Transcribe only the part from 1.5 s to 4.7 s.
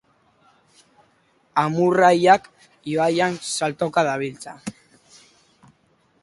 Amurraiak ibaian saltoka dabiltza.